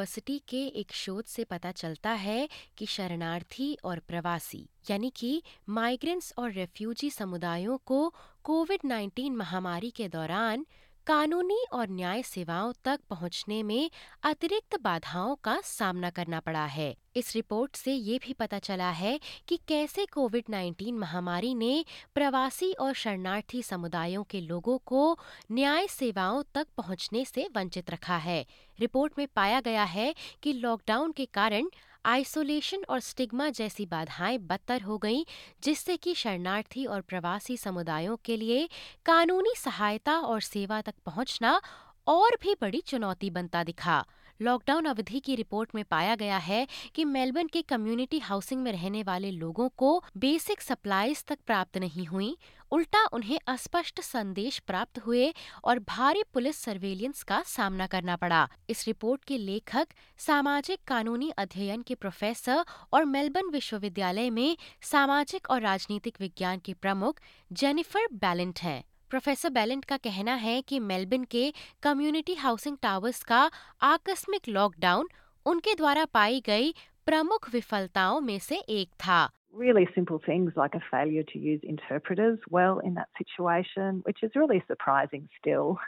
University 0.00 0.38
के 0.48 0.60
एक 0.80 0.92
शोध 0.92 1.24
से 1.24 1.44
पता 1.44 1.70
चलता 1.72 2.10
है 2.10 2.48
कि 2.78 2.86
शरणार्थी 2.86 3.76
और 3.84 3.98
प्रवासी, 4.08 4.64
यानी 4.90 5.10
कि 5.16 5.42
माइग्रेंट्स 5.68 6.32
और 6.38 6.52
रेफ्यूजी 6.52 7.10
समुदायों 7.10 7.76
को 7.84 7.98
कोविड 8.44 8.80
19 8.86 9.30
महामारी 9.30 9.90
के 9.90 10.08
दौरान 10.08 10.64
कानूनी 11.06 11.64
और 11.72 11.88
न्याय 11.88 12.22
सेवाओं 12.22 12.72
तक 12.84 13.00
पहुँचने 13.10 13.62
में 13.62 13.90
अतिरिक्त 14.22 14.76
बाधाओं 14.80 15.34
का 15.34 15.60
सामना 15.64 16.10
करना 16.10 16.40
पड़ा 16.40 16.64
है। 16.64 16.94
इस 17.16 17.34
रिपोर्ट 17.34 17.76
से 17.76 17.92
ये 17.92 18.18
भी 18.18 18.32
पता 18.32 18.58
चला 18.58 18.90
है 18.90 19.20
कि 19.48 19.58
कैसे 19.68 20.06
कोविड 20.06 20.44
19 20.50 20.92
महामारी 20.92 21.54
ने 21.54 21.84
प्रवासी 22.14 22.72
और 22.72 22.94
शरणार्थी 22.94 23.62
समुदायों 23.62 24.24
के 24.24 24.40
लोगों 24.40 24.78
को 24.78 25.18
न्याय 25.52 25.86
सेवाओं 25.86 26.42
तक 26.54 26.66
पहुँचने 26.76 27.24
से 27.24 27.48
वंचित 27.56 27.90
रखा 27.90 28.16
है। 28.16 28.46
रिपोर्ट 28.78 29.12
में 29.18 29.26
पाया 29.36 29.60
गया 29.60 29.84
है 29.84 30.14
कि 30.42 30.52
लॉकडाउन 30.52 31.12
के 31.12 31.24
कारण 31.24 31.68
आइसोलेशन 32.04 32.78
और 32.88 33.00
स्टिग्मा 33.00 33.48
जैसी 33.50 33.86
बाधाएँ 33.86 34.38
बदतर 34.38 34.82
हो 34.82 34.98
गईं, 34.98 35.24
जिससे 35.62 35.96
कि 35.96 36.14
शरणार्थी 36.14 36.84
और 36.84 37.00
प्रवासी 37.00 37.56
समुदायों 37.56 38.16
के 38.24 38.36
लिए 38.36 38.68
कानूनी 39.06 39.54
सहायता 39.56 40.18
और 40.18 40.40
सेवा 40.40 40.80
तक 40.80 40.94
पहुँचना 41.06 41.60
और 42.06 42.38
भी 42.42 42.54
बड़ी 42.60 42.80
चुनौती 42.80 43.30
बनता 43.30 43.64
दिखा। 43.64 44.04
लॉकडाउन 44.42 44.84
अवधि 44.84 45.20
की 45.20 45.34
रिपोर्ट 45.34 45.74
में 45.74 45.84
पाया 45.84 46.14
गया 46.14 46.36
है 46.38 46.66
कि 46.94 47.04
मेलबर्न 47.04 47.46
के 47.46 47.62
कम्युनिटी 47.62 48.18
हाउसिंग 48.18 48.62
में 48.62 48.70
रहने 48.72 49.02
वाले 49.02 49.30
लोगों 49.30 49.68
को 49.68 50.02
बेसिक 50.16 50.60
सप्लाईज 50.60 51.24
तक 51.24 51.38
प्राप्त 51.46 51.78
नहीं 51.78 52.06
हुई, 52.06 52.36
उल्टा 52.72 53.04
उन्हें 53.12 53.38
अस्पष्ट 53.46 54.00
संदेश 54.00 54.58
प्राप्त 54.58 54.98
हुए 54.98 55.32
और 55.64 55.78
भारी 55.78 56.22
पुलिस 56.34 56.56
सर्वेलियंस 56.56 57.22
का 57.22 57.42
सामना 57.46 57.86
करना 57.86 58.16
पड़ा। 58.16 58.48
इस 58.68 58.86
रिपोर्ट 58.86 59.24
के 59.24 59.38
लेखक, 59.38 59.86
सामाजिक 60.18 60.78
कानूनी 60.86 61.30
अध्ययन 61.38 61.82
के 61.82 61.94
प्रोफेसर 61.94 62.64
और 62.92 63.04
मेलबर्न 63.04 63.50
विश्वविद्यालय 63.50 64.30
में 64.30 64.56
सामाजिक 64.82 65.50
और 65.50 65.60
राजनीतिक 65.60 66.20
विज्ञान 66.20 66.58
के 66.58 66.74
प्रमुख 66.74 67.20
जेनिफर 67.52 68.06
बैलेंट 68.14 68.58
हैं। 68.58 68.82
प्रोफेसर 69.10 69.50
बैलेंट 69.50 69.84
का 69.84 69.96
कहना 69.96 70.34
है 70.44 70.60
कि 70.62 70.78
मेलबर्न 70.80 71.24
के 71.30 71.52
कम्युनिटी 71.82 72.34
हाउसिंग 72.44 72.76
टावर्स 72.82 73.22
का 73.24 73.40
आकस्मिक 73.82 74.48
लॉकडाउन 74.48 75.08
उनके 75.46 75.74
द्वारा 75.74 76.04
पाई 76.14 76.40
गई 76.46 76.72
प्रमुख 77.06 77.52
विफलताओं 77.52 78.20
में 78.20 78.38
से 78.38 78.56
एक 78.78 78.88
था 79.04 79.28
really 79.60 79.88
simple 79.94 80.20
things 80.24 80.52
like 80.56 80.74
a 80.74 80.80
failure 80.90 81.22
to 81.28 81.38
use 81.38 81.60
interpreters 81.62 82.38
well 82.50 82.78
in 82.88 82.94
that 82.94 83.08
situation, 83.20 83.96
which 84.04 84.22
is 84.22 84.36
really 84.36 84.62
surprising 84.66 85.24
still 85.38 85.78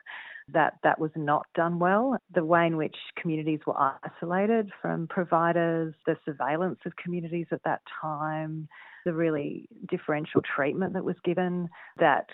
that 0.49 0.79
that 0.83 0.99
was 0.99 1.11
not 1.17 1.47
done 1.55 1.79
well. 1.79 2.17
The 2.35 2.45
way 2.45 2.67
in 2.67 2.77
which 2.77 2.97
communities 3.21 3.61
were 3.67 3.77
isolated 3.79 4.73
from 4.81 5.07
providers, 5.07 5.95
the 6.07 6.17
surveillance 6.25 6.81
of 6.85 6.97
communities 6.97 7.47
at 7.53 7.63
that 7.65 7.83
time, 8.01 8.69
the 9.05 9.13
really 9.13 9.69
differential 9.91 10.43
treatment 10.55 10.93
that 10.95 11.05
was 11.05 11.17
given, 11.25 11.69
that 11.99 12.27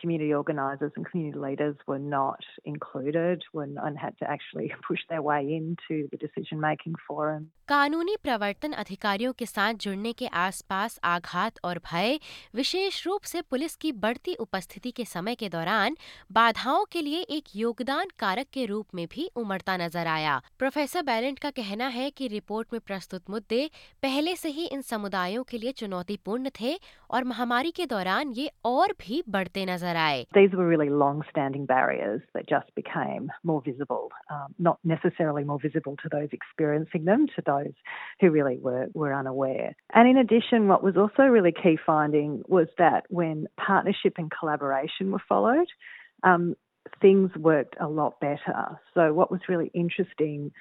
community 0.00 0.32
organisers 0.34 0.92
and 0.96 1.06
community 1.08 1.38
leaders 1.38 1.76
were 1.86 1.98
not 1.98 2.40
included 2.64 3.42
were, 3.52 3.68
and 3.82 3.98
had 3.98 4.16
to 4.18 4.28
actually 4.28 4.72
push 4.86 5.00
their 5.08 5.22
way 5.22 5.42
into 5.54 6.08
the 6.10 6.16
decision 6.16 6.60
making 6.60 6.94
forum. 7.08 7.50
कानूनी 7.68 8.14
प्रवर्तन 8.22 8.72
अधिकारियों 8.72 9.32
के 9.32 9.46
साथ 9.46 9.74
जुड़ने 9.82 10.12
के 10.12 10.26
आसपास 10.38 10.98
आघात 11.04 11.58
और 11.64 11.78
भय 11.84 12.18
विशेष 12.54 13.06
रूप 13.06 13.22
से 13.30 13.40
पुलिस 13.50 13.76
की 13.76 13.92
बढ़ती 14.02 14.34
उपस्थिति 14.44 14.90
के 14.90 15.04
समय 15.04 15.34
के 15.34 15.48
दौरान 15.48 15.96
बाधाओं 16.32 16.84
के 16.92 17.02
लिए 17.02 17.20
एक 17.36 17.44
योगदान 17.56 18.08
कारक 18.18 18.46
के 18.52 18.64
रूप 18.66 18.94
में 18.94 19.06
भी 19.14 19.28
उमड़ता 19.36 19.76
नज़र 19.76 20.06
आया 20.06 20.40
प्रोफेसर 20.58 21.02
बैलेंट 21.02 21.38
का 21.38 21.50
कहना 21.60 21.86
है 21.96 22.10
कि 22.10 22.28
रिपोर्ट 22.28 22.72
में 22.72 22.80
प्रस्तुत 22.86 23.30
मुद्दे 23.30 23.68
पहले 24.02 24.36
से 24.36 24.48
ही 24.58 24.66
इन 24.66 24.82
समुदायों 24.90 25.44
के 25.50 25.58
लिए 25.58 25.72
चुनौतीपूर्ण 26.13 26.49
थे 26.59 26.73
और 27.11 27.23
महामारी 27.23 27.71
के 27.71 27.85
दौरान 27.93 28.31
ये 28.37 28.49
और 28.65 28.93
भी 29.01 29.23
बढ़ते 29.35 29.65
नजर 29.65 29.95
आए 30.05 30.25
These 30.37 30.55
were 30.59 30.67
really 30.67 30.89
long-standing 30.89 31.65
barriers 31.65 32.21
that 32.35 32.47
just 32.47 32.69
became 32.75 33.29
more 33.43 33.61
visible, 33.65 34.09
um, 34.29 34.53
not 34.59 34.79
necessarily 34.83 35.43
more 35.43 35.59
visible 35.65 35.97
to 36.03 36.09
those 36.15 36.29
experiencing 36.39 37.05
them, 37.05 37.27
to 37.35 37.41
those 37.45 37.73
who 38.21 38.29
really 38.37 38.57
were, 38.69 38.87
were 38.93 39.13
unaware. 39.13 39.75
And 39.93 40.09
in 40.13 40.17
addition, 40.17 40.67
what 40.67 40.83
was 40.83 40.97
also 40.97 41.23
really 41.23 41.53
key 41.63 41.77
finding 41.85 42.41
was 42.47 42.67
that 42.77 43.05
when 43.09 43.47
partnership 43.67 44.13
and 44.17 44.31
collaboration 44.39 45.11
were 45.11 45.25
followed, 45.27 45.69
um, 46.23 46.55
things 47.01 47.31
worked 47.35 47.75
a 47.79 47.87
lot 47.87 48.19
better. 48.19 48.59
So 48.93 49.13
what 49.13 49.31
was 49.31 49.41
really 49.49 49.71
interesting 49.73 50.51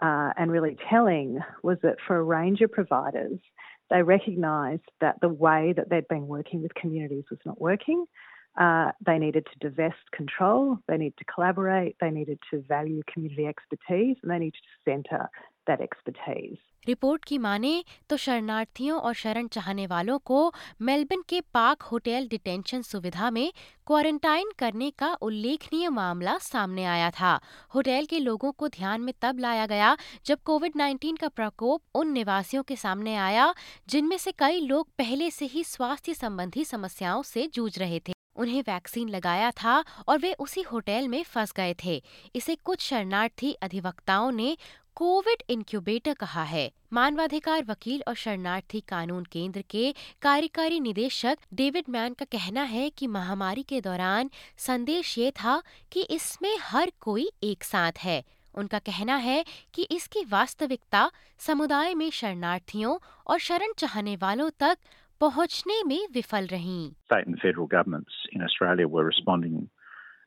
uh, 0.00 0.32
and 0.36 0.50
really 0.50 0.76
telling 0.88 1.40
was 1.62 1.78
that 1.82 1.96
for 2.06 2.16
a 2.16 2.22
range 2.22 2.60
of 2.60 2.72
providers, 2.72 3.38
they 3.90 4.02
recognised 4.02 4.88
that 5.00 5.20
the 5.20 5.28
way 5.28 5.74
that 5.76 5.90
they'd 5.90 6.08
been 6.08 6.26
working 6.26 6.62
with 6.62 6.74
communities 6.74 7.24
was 7.30 7.40
not 7.44 7.60
working. 7.60 8.06
Uh, 8.58 8.92
they 9.04 9.18
needed 9.18 9.46
to 9.46 9.68
divest 9.68 10.10
control, 10.12 10.78
they 10.86 10.98
needed 10.98 11.16
to 11.16 11.24
collaborate, 11.24 11.96
they 12.00 12.10
needed 12.10 12.38
to 12.50 12.60
value 12.68 13.02
community 13.10 13.46
expertise, 13.46 14.16
and 14.22 14.30
they 14.30 14.38
needed 14.38 14.54
to 14.54 14.90
centre 14.90 15.28
that 15.70 15.80
expertise. 15.80 16.58
Report 16.86 17.24
की 17.24 17.38
माने 17.38 17.84
तो 18.10 18.16
शरणार्थियों 18.16 19.00
और 19.00 19.14
शरण 19.14 19.46
चाहने 19.46 19.86
वालों 19.86 20.18
को 20.18 20.54
Melbourne 20.82 21.22
के 21.28 21.40
पार्क 21.40 21.82
होटल 21.82 22.28
डिटेंशन 22.28 22.82
सुविधा 22.82 23.30
में 23.30 23.52
क्वारंटाइन 23.86 24.50
करने 24.58 24.90
का 24.90 25.14
उल्लेखनीय 25.14 25.88
मामला 25.88 26.38
सामने 26.38 26.84
आया 26.84 27.10
था। 27.10 27.40
होटल 27.74 28.04
के 28.04 28.18
लोगों 28.18 28.52
को 28.52 28.68
ध्यान 28.68 29.00
में 29.00 29.14
तब 29.22 29.38
लाया 29.38 29.66
गया 29.66 29.96
जब 30.26 30.38
कोविड 30.44 30.72
19 30.76 31.18
का 31.18 31.28
प्रकोप 31.28 31.82
उन 31.94 32.12
निवासियों 32.12 32.62
के 32.62 32.76
सामने 32.76 33.16
आया 33.16 33.54
जिनमें 33.88 34.18
से 34.18 34.32
कई 34.32 34.60
लोग 34.60 34.88
पहले 34.98 35.30
से 35.30 35.44
ही 35.44 35.64
स्वास्थ्य 35.64 36.14
संबंधी 36.14 36.64
समस्याओं 36.64 37.22
से 37.22 37.46
जूझ 37.46 37.78
रहे 37.78 38.00
थे। 38.00 38.12
उन्हें 38.36 38.62
वैक्सीन 38.62 39.08
लगाया 39.08 39.50
था 39.50 39.84
और 40.08 40.18
वे 40.18 40.32
उसी 40.32 40.62
होटल 40.62 41.08
में 41.08 41.22
फंस 41.22 41.52
गए 41.52 41.74
थे। 41.84 42.02
इसे 42.34 42.54
कुछ 42.54 42.80
शरणार्थी 42.80 43.52
अधिवक्ताओं 43.52 44.32
ने 44.32 44.56
कोविड 44.96 45.42
इंक्यूबेटर 45.50 46.14
कहा 46.14 46.42
है। 46.42 46.70
मानवाधिकार 46.92 47.64
वकील 47.64 48.02
और 48.08 48.14
शरणार्थी 48.14 48.80
कानून 48.80 49.24
केंद्र 49.24 49.62
के 49.70 49.94
कार्यकारी 50.22 50.80
निदेशक 50.80 51.38
डेविड 51.54 51.84
मैन 51.88 52.12
का 52.12 52.24
कहना 52.24 52.62
है 52.62 52.90
कि 52.90 53.06
महामारी 53.06 53.62
के 53.62 53.80
दौरान 53.80 54.30
संदेश 54.58 55.18
ये 55.18 55.30
था 55.30 55.62
कि 55.92 56.02
इसमें 56.02 56.56
हर 56.60 56.92
कोई 57.00 57.30
एक 57.42 57.64
साथ 57.64 57.92
है। 57.98 58.22
उनका 58.54 58.78
कहना 58.78 59.16
है 59.16 59.44
कि 59.74 59.82
इसकी 59.82 60.24
वास्तविकता 60.24 61.10
समुदाय 61.38 61.94
में 61.94 62.10
शरणार्थियों 62.10 62.98
और 63.26 63.38
शरण 63.38 63.72
चाहने 63.78 64.16
वालों 64.16 64.50
तक 64.60 64.78
पहुँचने 65.20 65.82
में 65.82 66.08
विफल 66.14 66.46
रहीं। 66.46 66.90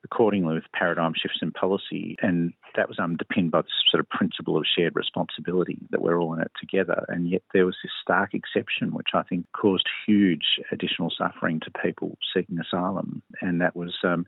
Accordingly 0.06 0.54
with 0.54 0.72
paradigm 0.74 1.14
shifts 1.14 1.40
in 1.42 1.52
policy, 1.52 2.16
and 2.22 2.54
that 2.76 2.88
was 2.88 3.00
underpinned 3.00 3.52
by 3.52 3.62
this 3.62 3.72
sort 3.92 4.00
of 4.00 4.10
principle 4.10 4.56
of 4.56 4.64
shared 4.66 4.96
responsibility 4.96 5.80
that 5.90 6.02
we're 6.02 6.20
all 6.20 6.34
in 6.34 6.42
it 6.42 6.52
together. 6.60 7.04
And 7.10 7.28
yet 7.30 7.42
there 7.54 7.66
was 7.66 7.76
this 7.84 7.92
stark 8.02 8.34
exception, 8.34 8.94
which 8.94 9.10
I 9.14 9.24
think 9.24 9.48
caused 9.52 9.88
huge 10.06 10.46
additional 10.72 11.12
suffering 11.18 11.60
to 11.62 11.72
people 11.84 12.18
seeking 12.34 12.60
asylum, 12.60 13.22
and 13.42 13.60
that 13.62 13.76
was, 13.76 13.94
um, 14.04 14.26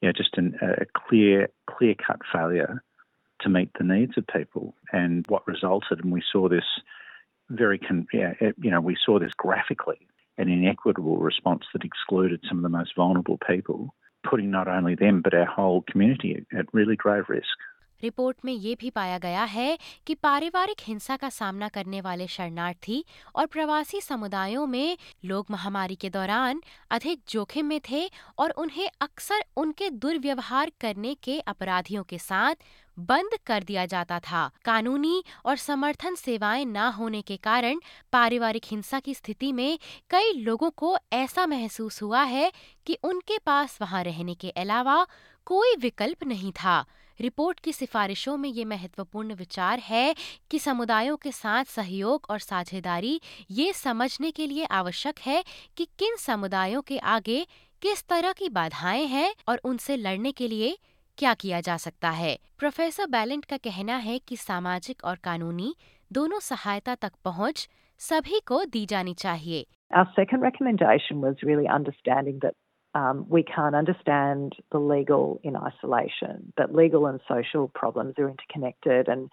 you 0.00 0.08
know, 0.08 0.12
just 0.16 0.38
an, 0.38 0.54
a 0.62 0.86
clear, 0.96 1.48
clear-cut 1.68 2.20
failure 2.32 2.82
to 3.40 3.48
meet 3.48 3.70
the 3.76 3.84
needs 3.84 4.16
of 4.16 4.26
people. 4.26 4.74
And 4.92 5.26
what 5.28 5.46
resulted, 5.46 6.00
and 6.02 6.12
we 6.12 6.22
saw 6.32 6.48
this 6.48 6.64
very, 7.50 7.78
con- 7.78 8.06
yeah, 8.12 8.34
you 8.40 8.70
know, 8.70 8.80
we 8.80 8.96
saw 9.04 9.18
this 9.18 9.32
graphically, 9.36 10.06
an 10.36 10.48
inequitable 10.48 11.18
response 11.18 11.64
that 11.72 11.84
excluded 11.84 12.40
some 12.48 12.58
of 12.58 12.62
the 12.62 12.78
most 12.78 12.94
vulnerable 12.94 13.38
people 13.46 13.94
putting 14.30 14.50
not 14.50 14.68
only 14.68 14.94
them, 14.96 15.20
but 15.22 15.34
our 15.34 15.46
whole 15.46 15.82
community 15.90 16.30
at 16.52 16.72
really 16.72 16.96
grave 16.96 17.28
risk. 17.30 17.66
Report 18.02 18.36
में 18.44 18.52
ये 18.52 18.74
भी 18.80 18.90
पाया 18.90 19.16
गया 19.18 19.44
है 19.44 19.78
कि 20.06 20.14
पारिवारिक 20.14 20.80
हिंसा 20.86 21.16
का 21.16 21.28
सामना 21.28 21.68
करने 21.68 22.00
वाले 22.00 22.26
शरणार्थी 22.26 23.04
और 23.36 23.46
प्रवासी 23.46 24.00
समुदायों 24.00 24.66
में 24.66 24.96
लोग 25.24 25.46
महामारी 25.50 25.94
के 26.04 26.10
दौरान 26.10 26.60
अधिक 26.90 27.22
जोखिम 27.28 27.66
में 27.66 27.80
थे 27.90 28.06
और 28.38 28.50
उन्हें 28.64 28.88
अक्सर 29.02 29.44
उनके 29.62 29.90
दुर्व्यवहार 30.04 30.72
करने 30.80 31.14
के 31.24 31.38
अपराधियों 31.54 32.02
के 32.10 32.18
साथ 32.18 32.64
बंद 32.98 33.38
कर 33.46 33.62
दिया 33.62 33.86
जाता 33.86 34.18
था। 34.20 34.50
कानूनी 34.64 35.24
और 35.44 35.56
समर्थन 35.56 36.14
सेवाएँ 36.14 36.64
न 36.64 36.76
होने 36.76 37.22
के 37.22 37.36
कारण 37.36 37.80
पारिवारिक 38.12 38.62
हिंसा 38.66 39.00
की 39.00 39.14
स्थिति 39.14 39.52
में 39.52 39.78
कई 40.10 40.32
लोगों 40.32 40.70
को 40.70 40.96
ऐसा 41.12 41.46
महसूस 41.46 42.02
हुआ 42.02 42.22
है 42.22 42.52
कि 42.86 42.98
उनके 43.02 43.38
पास 43.38 43.78
वहाँ 43.80 44.04
रहने 44.04 44.34
के 44.34 44.50
अलावा 44.50 45.06
कोई 45.46 45.76
विकल्प 45.76 46.24
नहीं 46.24 46.52
था। 46.52 46.84
रिपोर्ट 47.20 47.60
की 47.60 47.72
सिफारिशों 47.72 48.36
में 48.36 48.48
ये 48.48 48.64
महत्वपूर्ण 48.64 49.34
विचार 49.34 49.78
है 49.78 50.14
कि 50.50 50.58
समुदायों 50.58 51.16
के 51.16 51.32
साथ 51.32 51.64
सहयोग 51.64 52.26
और 52.30 52.38
साझेदारी 52.38 53.20
ये 53.50 53.72
समझने 53.72 54.30
के 54.30 54.46
लिए 54.46 54.64
आवश्यक 54.64 55.18
है 55.18 55.44
कि 55.76 55.84
किन 55.98 56.16
समुदायों 56.16 56.82
के 56.82 56.98
आगे 56.98 57.46
किस 57.82 58.04
तरह 58.08 58.32
की 58.32 58.48
बाधाएँ 58.48 59.06
हैं 59.06 59.34
और 59.48 59.60
उनसे 59.64 59.96
लड़ने 59.96 60.32
के 60.32 60.48
लिए 60.48 60.78
क्या 61.18 61.32
किया 61.34 61.60
जा 61.60 61.76
सकता 61.76 62.10
है 62.10 62.36
प्रोफेसर 62.58 63.06
बैलेंट 63.10 63.44
का 63.44 63.56
कहना 63.64 63.96
है 64.02 64.18
कि 64.28 64.36
सामाजिक 64.36 65.04
और 65.04 65.16
कानूनी 65.24 65.74
दोनों 66.12 66.38
सहायता 66.40 66.94
तक 66.94 67.12
पहुँच 67.24 67.68
सभी 68.00 68.40
को 68.46 68.64
दी 68.76 68.84
जानी 68.86 69.14
चाहिए 69.24 69.66
Our 69.90 70.08
second 70.16 70.42
recommendation 70.44 71.20
was 71.24 71.42
really 71.48 71.68
understanding 71.74 72.40
that 72.40 72.56
um, 72.94 73.20
we 73.34 73.42
can't 73.42 73.76
understand 73.78 74.56
the 74.74 74.80
legal 74.90 75.40
in 75.50 75.56
isolation, 75.68 76.42
that 76.60 76.74
legal 76.80 77.06
and 77.10 77.22
social 77.28 77.68
problems 77.80 78.18
are 78.18 78.28
interconnected, 78.28 79.08
and 79.14 79.30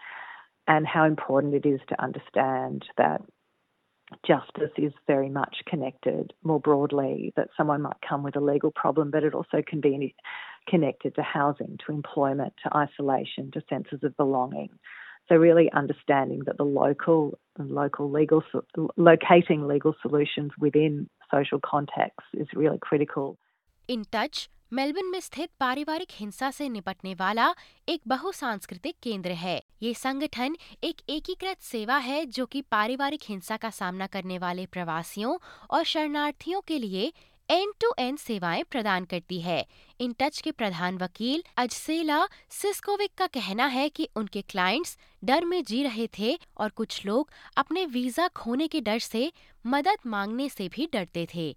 and 0.75 0.87
how 0.93 1.03
important 1.09 1.57
it 1.59 1.67
is 1.71 1.81
to 1.89 1.97
understand 2.05 2.87
that 3.01 3.25
justice 4.25 4.71
is 4.77 4.93
very 5.07 5.29
much 5.29 5.57
connected 5.67 6.33
more 6.43 6.59
broadly 6.59 7.33
that 7.35 7.49
someone 7.57 7.81
might 7.81 7.97
come 8.07 8.23
with 8.23 8.35
a 8.35 8.39
legal 8.39 8.71
problem 8.71 9.09
but 9.09 9.23
it 9.23 9.33
also 9.33 9.63
can 9.67 9.81
be 9.81 10.15
connected 10.67 11.15
to 11.15 11.21
housing 11.21 11.77
to 11.85 11.91
employment 11.91 12.53
to 12.63 12.75
isolation 12.75 13.51
to 13.51 13.61
senses 13.69 13.99
of 14.03 14.15
belonging. 14.17 14.69
So 15.27 15.35
really 15.35 15.71
understanding 15.71 16.41
that 16.45 16.57
the 16.57 16.63
local 16.63 17.39
local 17.57 18.11
legal 18.11 18.43
locating 18.95 19.67
legal 19.67 19.95
solutions 20.01 20.51
within 20.59 21.09
social 21.31 21.59
contexts 21.59 22.27
is 22.33 22.47
really 22.53 22.77
critical. 22.79 23.37
In 23.87 24.03
touch 24.05 24.49
Melbourne 24.75 25.05
में 25.05 25.19
स्थित 25.19 25.49
पारिवारिक 25.59 26.07
हिंसा 26.11 26.49
से 26.51 26.67
निपटने 26.69 27.13
वाला 27.13 27.53
एक 27.89 28.01
बहुसांस्कृतिक 28.07 28.95
केंद्र 29.03 29.31
है। 29.31 29.61
ये 29.81 29.93
संगठन 29.93 30.55
एक 30.83 31.01
एकीकृत 31.09 31.61
सेवा 31.61 31.97
है 31.97 32.25
जो 32.25 32.45
कि 32.45 32.61
पारिवारिक 32.61 33.21
हिंसा 33.23 33.57
का 33.57 33.69
सामना 33.69 34.07
करने 34.07 34.37
वाले 34.37 34.65
प्रवासियों 34.65 35.37
और 35.71 35.83
शरणार्थियों 35.83 36.61
के 36.61 36.79
लिए 36.79 37.11
एंड 37.49 37.73
टू 37.81 37.89
एंड 37.99 38.17
सेवाएँ 38.17 38.63
प्रदान 38.71 39.03
करती 39.05 39.39
है 39.41 39.65
इन 40.01 40.13
टच 40.19 40.39
के 40.41 40.51
प्रधान 40.51 40.97
वकील 41.01 41.43
अजसेला 41.63 42.19
सिस्कोविक 42.51 43.11
का 43.17 43.27
कहना 43.33 43.65
है 43.73 43.87
कि 43.89 44.07
उनके 44.17 44.41
क्लाइंट्स 44.49 44.97
डर 45.25 45.45
में 45.45 45.63
जी 45.67 45.83
रहे 45.83 46.07
थे 46.17 46.33
और 46.57 46.69
कुछ 46.77 47.05
लोग 47.05 47.29
अपने 47.57 47.85
वीज़ा 47.93 48.27
खोने 48.37 48.67
के 48.67 48.81
डर 48.87 48.99
से 48.99 49.31
मदद 49.65 50.07
मांगने 50.07 50.49
से 50.49 50.69
भी 50.75 50.89
डरते 50.93 51.27
थे 51.35 51.53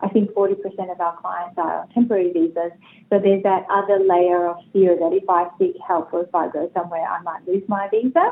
I 0.00 0.08
think 0.08 0.30
40% 0.36 0.90
of 0.90 1.00
our 1.00 1.16
clients 1.16 1.58
are 1.58 1.74
on 1.80 1.90
temporary 1.90 2.32
visas. 2.32 2.72
So 3.10 3.18
there's 3.20 3.42
that 3.44 3.68
other 3.70 3.98
layer 4.00 4.40
of 4.48 4.56
fear 4.72 4.96
that 4.96 5.12
if 5.12 5.30
I 5.30 5.44
seek 5.58 5.76
help 5.88 6.12
or 6.12 6.22
if 6.24 6.34
I 6.34 6.48
go 6.48 6.64
somewhere, 6.74 7.04
I 7.08 7.22
might 7.22 7.46
lose 7.46 7.62
my 7.68 7.82
visa. 7.92 8.24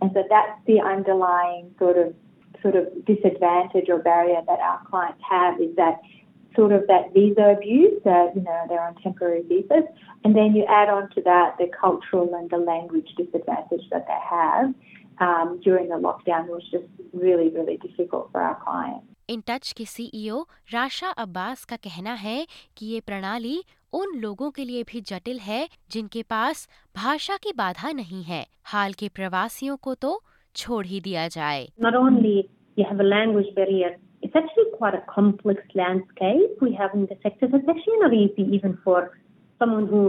And 0.00 0.10
so 0.14 0.24
that's 0.28 0.58
the 0.66 0.80
underlying 0.80 1.74
sort 1.78 1.98
of 1.98 2.14
sort 2.62 2.76
of 2.76 2.86
disadvantage 3.04 3.88
or 3.88 3.98
barrier 3.98 4.40
that 4.46 4.58
our 4.58 4.80
clients 4.86 5.20
have 5.28 5.60
is 5.60 5.74
that 5.76 6.00
sort 6.56 6.72
of 6.72 6.86
that 6.86 7.12
visa 7.12 7.54
abuse 7.56 8.00
that 8.04 8.34
you 8.34 8.42
know 8.42 8.64
they're 8.68 8.82
on 8.82 8.94
temporary 8.96 9.42
visas. 9.42 9.84
And 10.24 10.34
then 10.34 10.54
you 10.54 10.64
add 10.64 10.88
on 10.88 11.10
to 11.10 11.22
that 11.22 11.56
the 11.58 11.68
cultural 11.78 12.34
and 12.34 12.48
the 12.50 12.58
language 12.58 13.08
disadvantage 13.16 13.82
that 13.90 14.06
they 14.06 14.18
have 14.28 14.74
um, 15.18 15.60
during 15.62 15.88
the 15.88 15.96
lockdown 15.96 16.46
was 16.46 16.62
just 16.70 16.86
really 17.12 17.50
really 17.50 17.76
difficult 17.76 18.30
for 18.32 18.40
our 18.40 18.60
clients 18.64 19.13
in 19.30 19.42
touch 19.48 19.72
के 19.76 19.84
CEO 19.84 20.40
Rasha 20.72 21.08
Abbas 21.24 21.64
का 21.64 21.76
कहना 21.76 22.12
है 22.22 22.46
कि 22.76 22.86
ये 22.86 23.00
प्रणाली 23.06 23.62
उन 23.92 24.16
लोगों 24.20 24.50
के 24.50 24.64
लिए 24.64 24.82
भी 24.82 25.00
जटिल 25.10 25.38
है 25.38 25.68
जिनके 25.90 26.22
पास 26.30 26.68
भाषा 26.96 27.36
की 27.42 27.52
बाधा 27.56 27.92
नहीं 27.92 28.22
है 28.24 28.44
हाल 28.72 28.92
के 29.02 29.08
प्रवासियों 29.14 29.76
को 29.86 29.94
तो 30.04 30.20
छोड़ 30.56 30.84
ही 30.86 31.00
दिया 31.00 31.26
जाए 31.28 31.66
Not 31.86 31.98
only 32.00 32.34
you 32.78 32.86
have 32.90 33.00
a 33.04 33.08
language 33.08 33.50
barrier, 33.58 33.90
it's 34.22 34.36
actually 34.40 34.70
quite 34.78 34.96
a 34.98 35.02
complex 35.14 35.74
landscape 35.80 36.62
we 36.66 36.72
have 36.80 36.94
in 36.98 37.06
the 37.06 37.18
sector. 37.24 37.48
It's 37.58 37.72
actually 37.74 38.00
not 38.02 38.14
easy 38.20 38.46
even 38.58 38.76
for 38.84 39.00
someone 39.60 39.86
who 39.86 40.02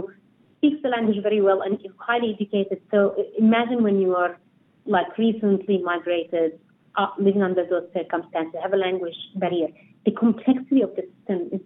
speaks 0.56 0.82
the 0.82 0.88
language 0.88 1.22
very 1.22 1.40
well 1.40 1.62
and 1.62 1.74
is 1.84 1.96
highly 1.98 2.34
educated. 2.34 2.80
So 2.90 3.02
imagine 3.38 3.82
when 3.82 4.00
you 4.00 4.16
are 4.16 4.38
like 4.86 5.18
recently 5.18 5.78
migrated, 5.82 6.58
uh, 6.96 7.08
living 7.18 7.42
under 7.42 7.66
those 7.66 7.88
circumstances, 7.94 8.60
have 8.62 8.72
a 8.72 8.76
language 8.76 9.16
barrier. 9.36 9.68
The 10.06 10.12
complexity 10.12 10.82
of 10.82 10.94
the 10.96 11.02
system 11.02 11.48
is 11.52 11.60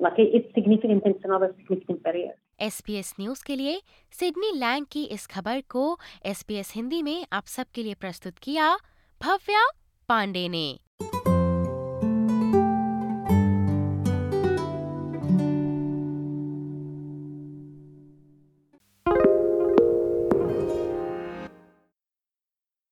like 0.00 0.14
it's 0.18 0.52
significant 0.54 1.04
and 1.04 1.14
it's 1.14 1.24
another 1.24 1.54
S 2.60 2.80
B 2.80 2.94
S 2.94 3.14
News 3.20 3.42
के 3.46 3.56
लिए 3.56 3.80
Sydney 4.12 4.50
Lang 4.58 4.86
की 4.92 5.04
इस 5.04 5.26
खबर 5.26 5.60
को 5.70 5.98
S 6.26 6.42
B 6.42 6.54
S 6.54 6.72
Hindi 6.74 7.02
में 7.02 7.26
आप 7.32 7.46
सबके 7.46 7.82
लिए 7.82 7.94
प्रस्तुत 7.94 8.38
किया 8.38 8.74
भव्या 9.20 9.66
पांडे 10.08 10.48
ने 10.48 10.66